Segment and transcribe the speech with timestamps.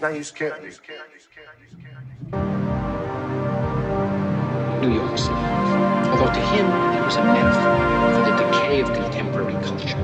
[0.00, 0.70] Now you scared me.
[4.80, 5.34] New York City.
[5.34, 9.96] Although to him it was a metaphor for the decay of contemporary culture.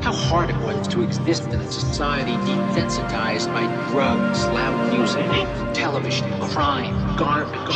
[0.00, 5.26] How hard it was to exist in a society desensitized by drugs, loud music,
[5.74, 7.74] television, crime, garbage.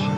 [0.00, 0.13] He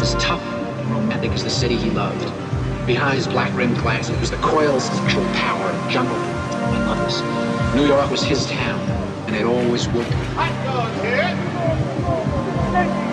[0.00, 2.24] was as tough and romantic as the city he loved.
[2.86, 7.22] Behind his black rimmed glasses was the coiled sexual power of jungle and others.
[7.74, 8.80] New York was his town,
[9.26, 10.16] and it always would be.
[11.02, 13.07] This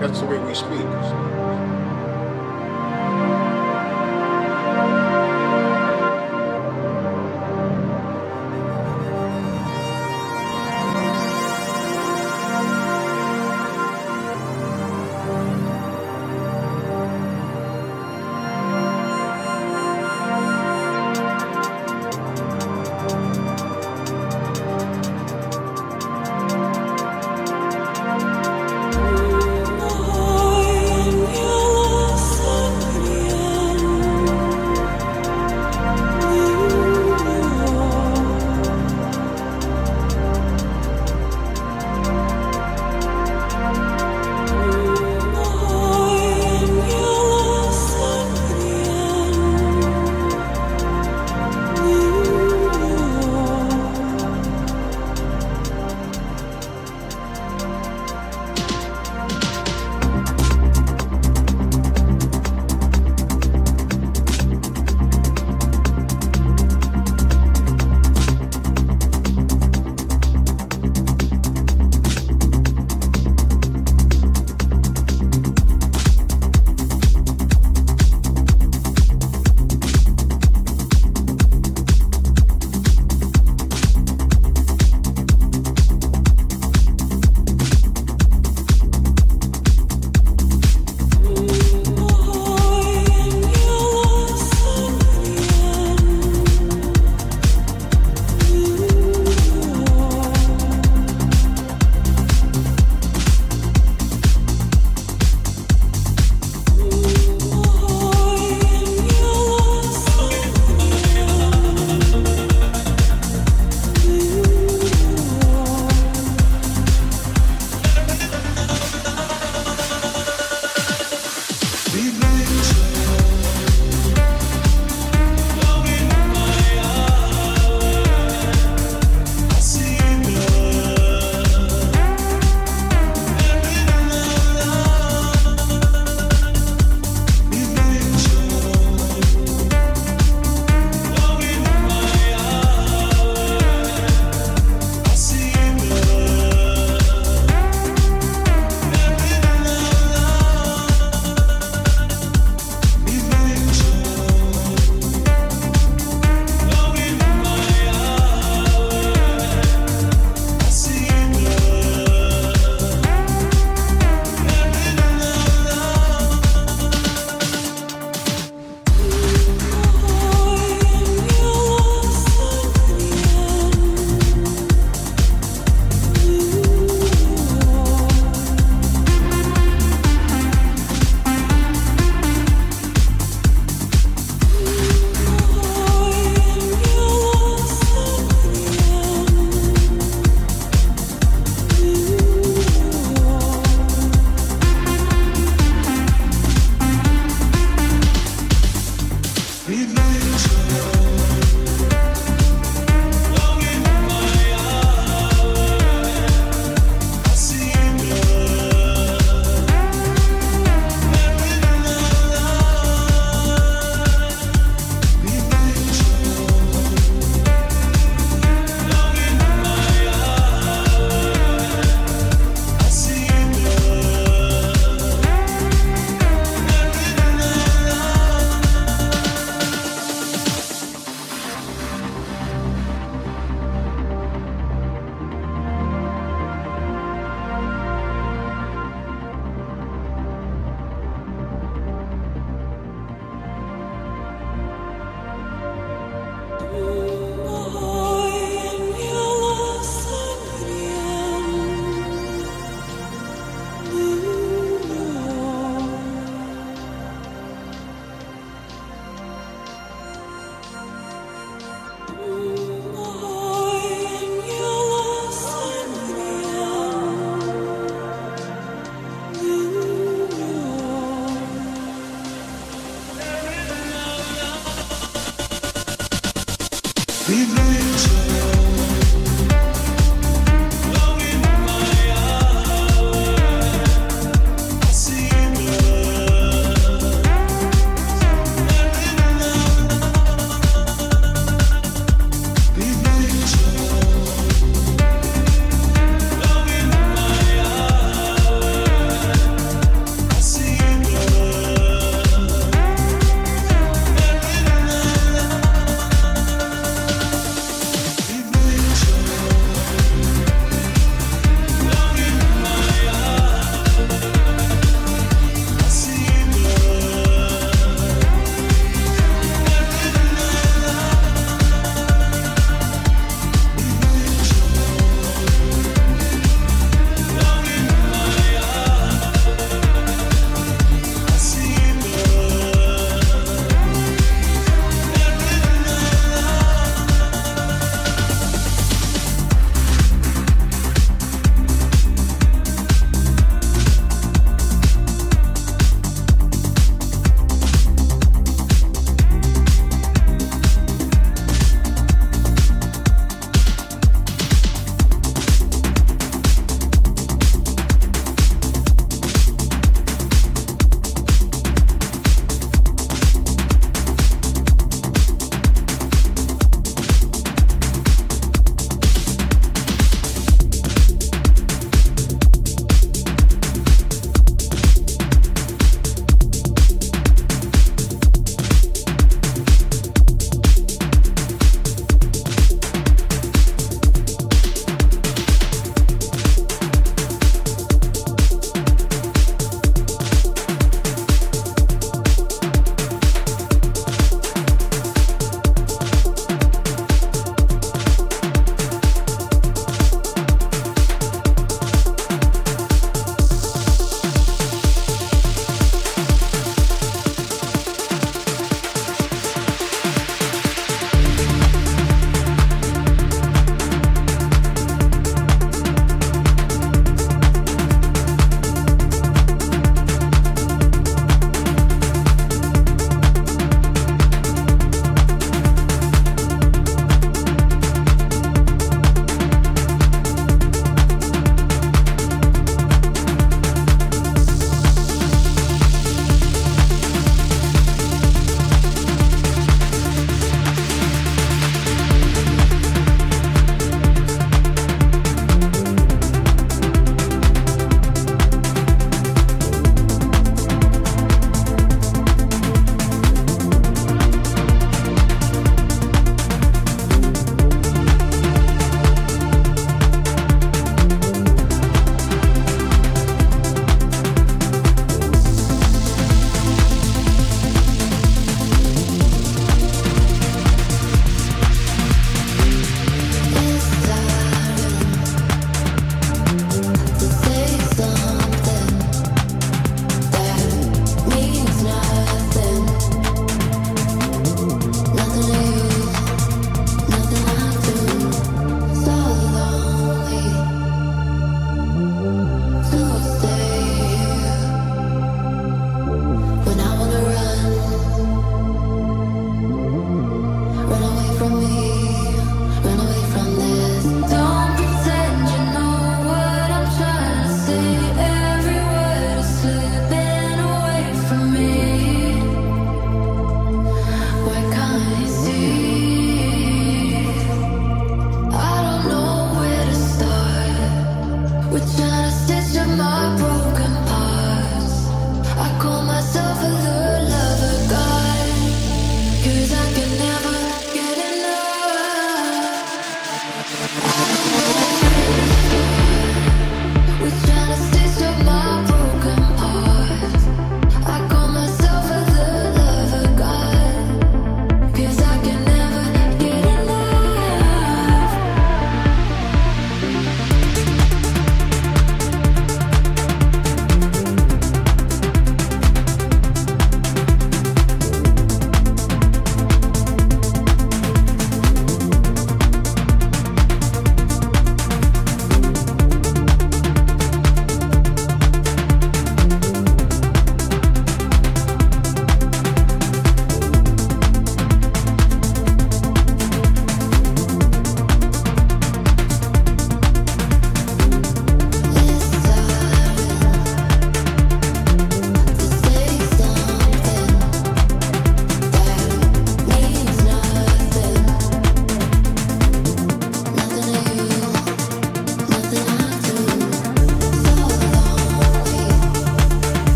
[0.00, 1.37] That's the way we speak.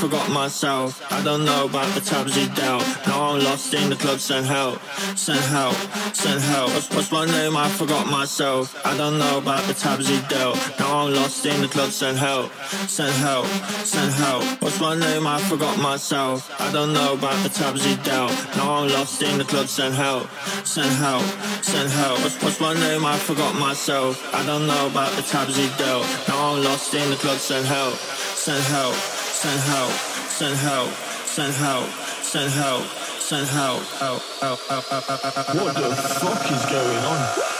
[0.00, 1.12] Forgot myself.
[1.12, 2.82] I don't know about the times he dealt.
[3.06, 4.80] Now I'm lost in the club, send help,
[5.14, 5.76] send help,
[6.14, 6.70] send help.
[6.72, 7.54] What's, what's my name?
[7.54, 8.64] I forgot myself.
[8.86, 10.56] I don't know about the times he dealt.
[10.78, 12.50] Now I'm lost in the club, send help,
[12.88, 13.44] send help,
[13.84, 14.42] send help.
[14.62, 15.26] What's my name?
[15.26, 16.50] I forgot myself.
[16.58, 18.32] I don't know about the times he dealt.
[18.56, 20.30] Now I'm lost in the club, send help,
[20.64, 21.24] send help,
[21.60, 22.18] send help.
[22.20, 23.04] What's, what's my name?
[23.04, 24.16] I forgot myself.
[24.34, 26.06] I don't know about the times he dealt.
[26.26, 29.60] Now I'm lost in the club, send help, send help send
[32.52, 32.84] help,
[33.18, 35.56] send help, help, help, help, help, help, help, help.
[35.56, 37.59] What the fuck is going on?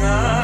[0.00, 0.37] now.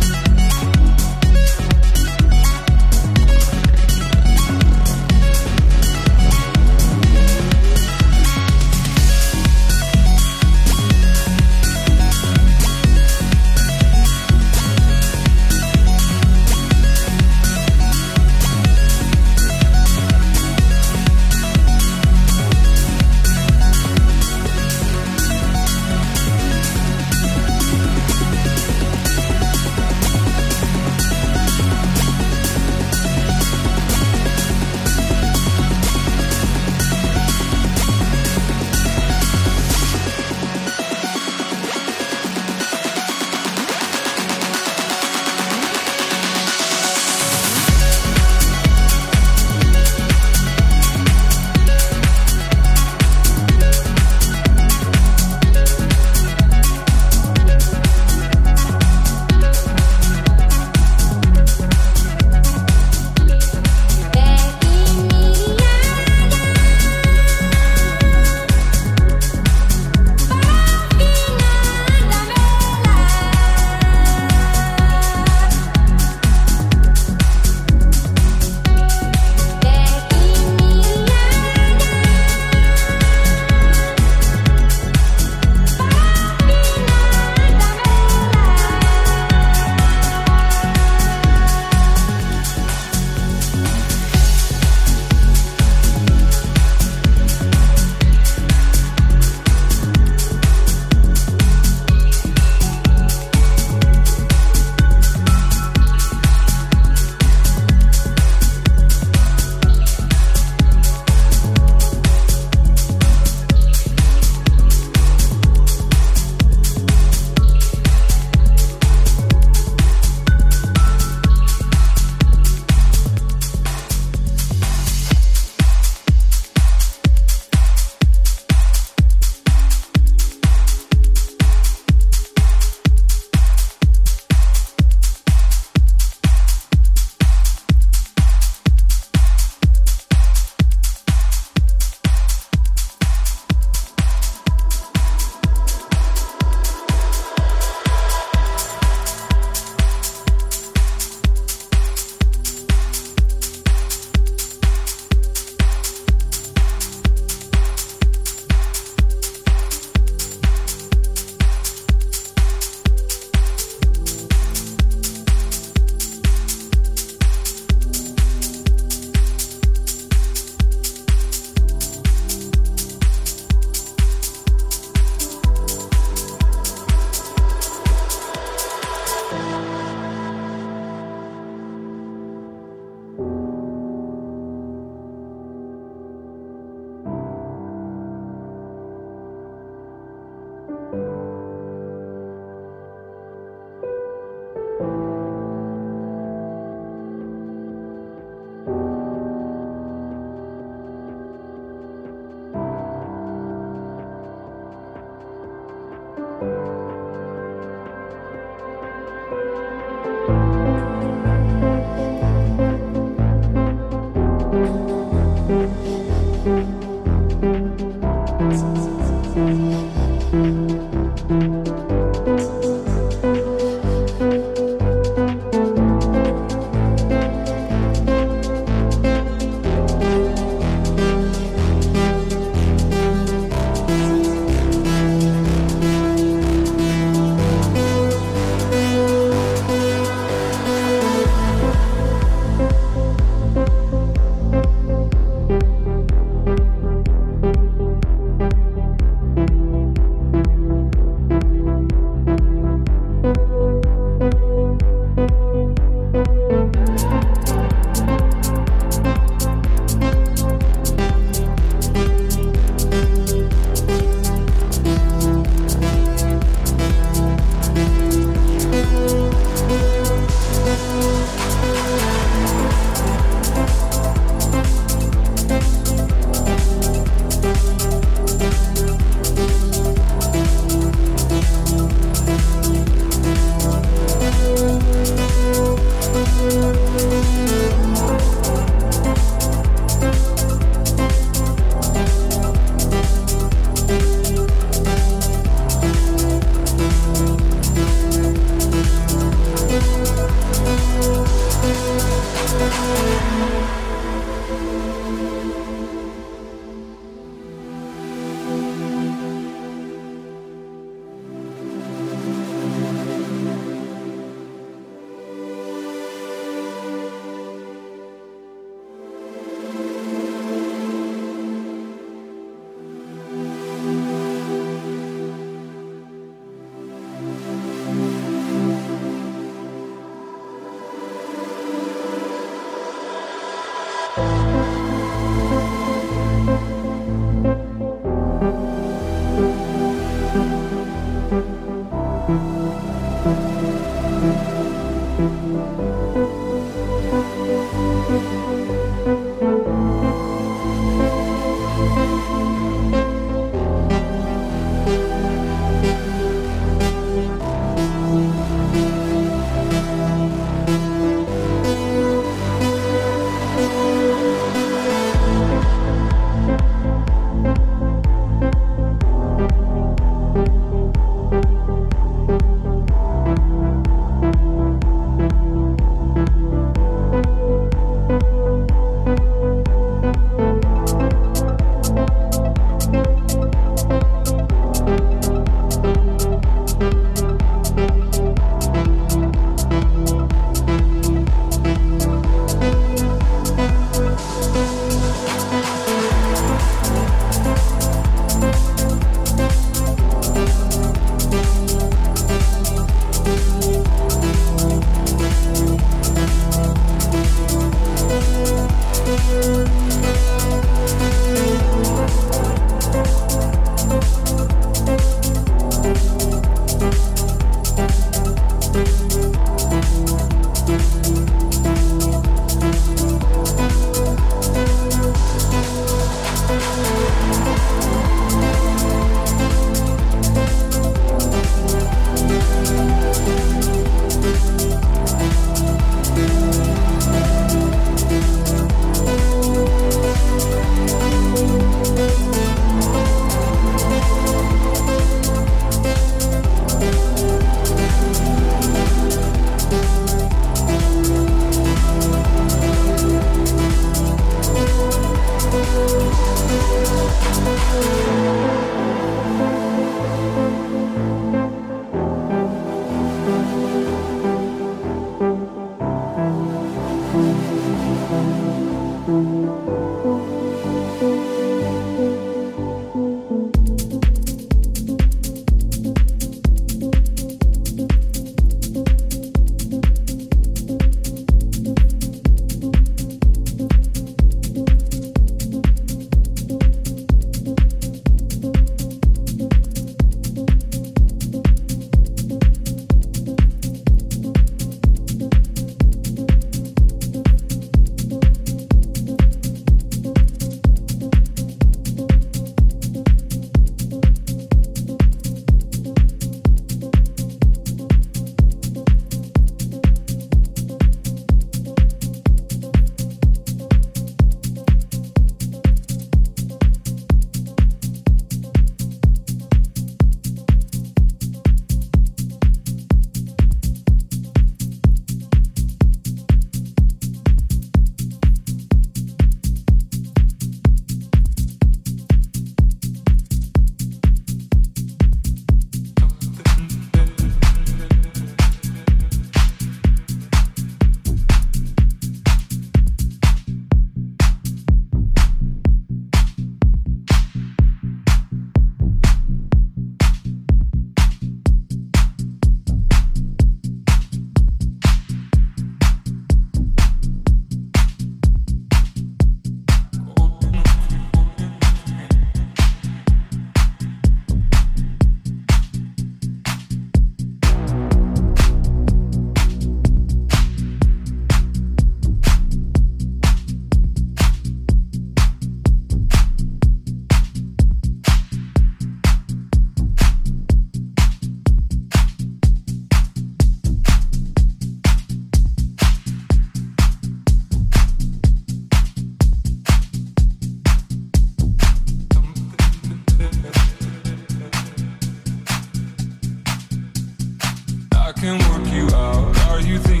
[598.21, 599.35] can work you out.
[599.49, 600.00] Are you thinking?